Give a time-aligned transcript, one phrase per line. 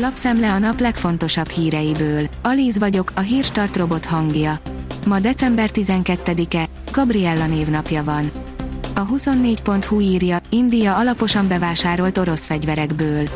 [0.00, 2.26] Lapszemle a nap legfontosabb híreiből.
[2.42, 4.58] Alíz vagyok, a hírstart robot hangja.
[5.06, 8.30] Ma december 12-e, Gabriella névnapja van.
[8.94, 13.28] A 24.hu írja, India alaposan bevásárolt orosz fegyverekből.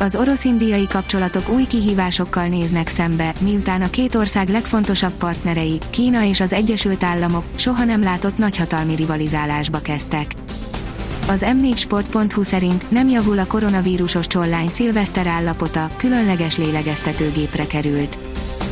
[0.00, 6.40] Az orosz-indiai kapcsolatok új kihívásokkal néznek szembe, miután a két ország legfontosabb partnerei, Kína és
[6.40, 10.32] az Egyesült Államok, soha nem látott nagyhatalmi rivalizálásba kezdtek.
[11.26, 18.18] Az m4sport.hu szerint nem javul a koronavírusos csollány szilveszter állapota, különleges lélegeztetőgépre került.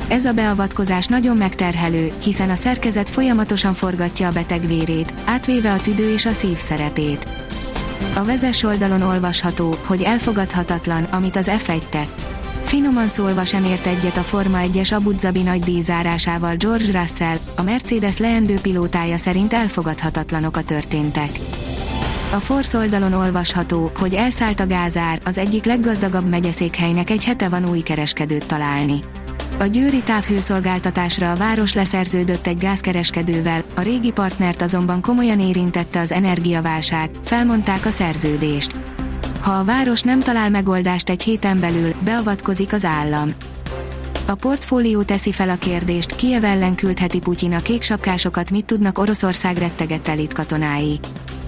[0.09, 5.81] Ez a beavatkozás nagyon megterhelő, hiszen a szerkezet folyamatosan forgatja a beteg vérét, átvéve a
[5.81, 7.29] tüdő és a szív szerepét.
[8.15, 12.21] A vezes oldalon olvasható, hogy elfogadhatatlan, amit az F1 tett.
[12.63, 17.63] Finoman szólva sem ért egyet a Forma 1-es Abu Dhabi nagy díjzárásával George Russell, a
[17.63, 21.31] Mercedes leendő pilótája szerint elfogadhatatlanok a történtek.
[22.33, 27.69] A Force oldalon olvasható, hogy elszállt a gázár, az egyik leggazdagabb megyeszékhelynek egy hete van
[27.69, 29.01] új kereskedőt találni.
[29.59, 36.13] A győri távhőszolgáltatásra a város leszerződött egy gázkereskedővel, a régi partnert azonban komolyan érintette az
[36.13, 38.77] energiaválság, felmondták a szerződést.
[39.41, 43.35] Ha a város nem talál megoldást egy héten belül, beavatkozik az állam.
[44.27, 49.57] A portfólió teszi fel a kérdést, Kiev ellen küldheti Putyin a kéksapkásokat mit tudnak Oroszország
[49.57, 51.01] rettegett elit katonái.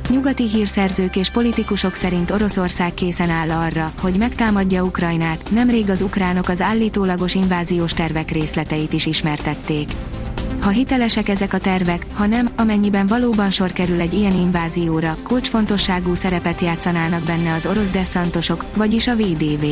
[0.08, 6.48] Nyugati hírszerzők és politikusok szerint Oroszország készen áll arra, hogy megtámadja Ukrajnát, nemrég az ukránok
[6.48, 9.88] az állítólagos inváziós tervek részleteit is ismertették.
[10.60, 16.14] Ha hitelesek ezek a tervek, ha nem, amennyiben valóban sor kerül egy ilyen invázióra, kulcsfontosságú
[16.14, 19.64] szerepet játszanának benne az orosz desszantosok, vagyis a VDV.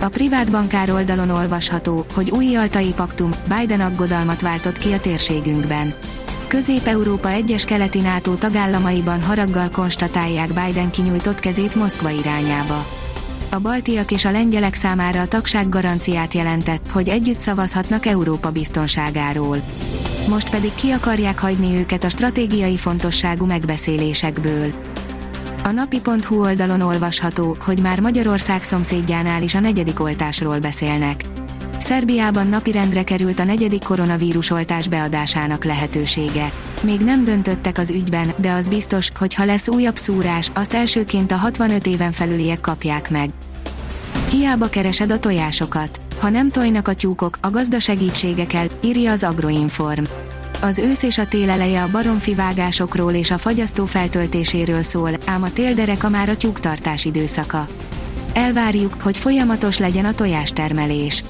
[0.00, 5.94] A privát bankár oldalon olvasható, hogy új altai paktum Biden aggodalmat váltott ki a térségünkben.
[6.52, 12.86] Közép-Európa egyes keleti NATO tagállamaiban haraggal konstatálják Biden kinyújtott kezét Moszkva irányába.
[13.50, 19.62] A baltiak és a lengyelek számára a tagság garanciát jelentett, hogy együtt szavazhatnak Európa biztonságáról.
[20.28, 24.72] Most pedig ki akarják hagyni őket a stratégiai fontosságú megbeszélésekből.
[25.64, 31.24] A napi.hu oldalon olvasható, hogy már Magyarország szomszédjánál is a negyedik oltásról beszélnek.
[31.82, 36.52] Szerbiában napirendre került a negyedik koronavírus oltás beadásának lehetősége.
[36.82, 41.32] Még nem döntöttek az ügyben, de az biztos, hogy ha lesz újabb szúrás, azt elsőként
[41.32, 43.30] a 65 éven felüliek kapják meg.
[44.30, 46.00] Hiába keresed a tojásokat.
[46.20, 50.04] Ha nem tojnak a tyúkok, a gazda segítsége kell, írja az Agroinform.
[50.60, 55.42] Az ősz és a tél eleje a baromfi vágásokról és a fagyasztó feltöltéséről szól, ám
[55.42, 57.68] a télderek a már a tyúktartás időszaka.
[58.32, 61.24] Elvárjuk, hogy folyamatos legyen a tojástermelés.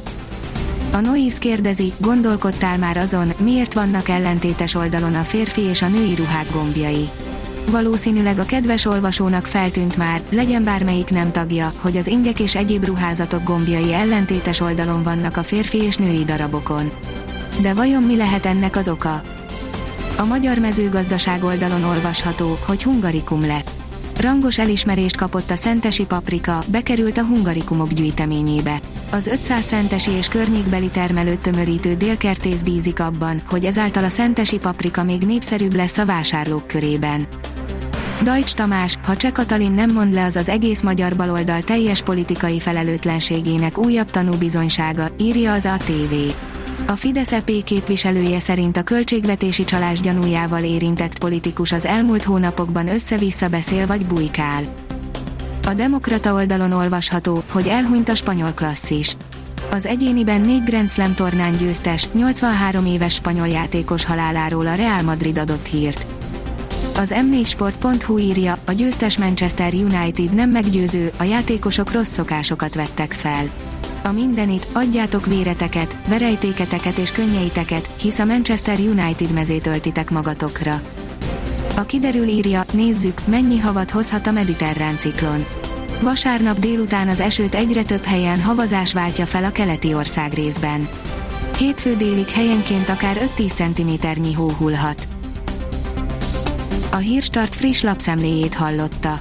[0.92, 6.14] A Noise kérdezi, gondolkodtál már azon, miért vannak ellentétes oldalon a férfi és a női
[6.14, 7.08] ruhák gombjai.
[7.70, 12.84] Valószínűleg a kedves olvasónak feltűnt már, legyen bármelyik nem tagja, hogy az ingek és egyéb
[12.84, 16.90] ruházatok gombjai ellentétes oldalon vannak a férfi és női darabokon.
[17.60, 19.20] De vajon mi lehet ennek az oka?
[20.16, 23.81] A magyar mezőgazdaság oldalon olvasható, hogy hungarikum lett.
[24.22, 28.80] Rangos elismerést kapott a szentesi paprika, bekerült a hungarikumok gyűjteményébe.
[29.10, 35.02] Az 500 szentesi és környékbeli termelőt tömörítő délkertész bízik abban, hogy ezáltal a szentesi paprika
[35.04, 37.26] még népszerűbb lesz a vásárlók körében.
[38.22, 42.60] Dajcs Tamás, ha Cseh Katalin nem mond le az az egész magyar baloldal teljes politikai
[42.60, 46.14] felelőtlenségének újabb tanúbizonysága, írja az ATV.
[46.86, 53.48] A Fidesz EP képviselője szerint a költségvetési csalás gyanújával érintett politikus az elmúlt hónapokban össze-vissza
[53.48, 54.62] beszél vagy bujkál.
[55.66, 59.16] A Demokrata oldalon olvasható, hogy elhunyt a spanyol klasszis.
[59.70, 65.38] Az egyéniben négy Grand Slam tornán győztes, 83 éves spanyol játékos haláláról a Real Madrid
[65.38, 66.06] adott hírt.
[66.96, 73.50] Az m4sport.hu írja, a győztes Manchester United nem meggyőző, a játékosok rossz szokásokat vettek fel.
[74.04, 80.80] A mindenit, adjátok véreteket, verejtéketeket és könnyeiteket, hisz a Manchester United mezét öltitek magatokra.
[81.76, 85.44] A kiderül írja, nézzük, mennyi havat hozhat a mediterrán ciklon.
[86.00, 90.88] Vasárnap délután az esőt egyre több helyen havazás váltja fel a keleti ország részben.
[91.58, 95.08] Hétfő délig helyenként akár 5-10 cm hó hullhat.
[96.90, 99.20] A Hírstart friss lapszemléjét hallotta.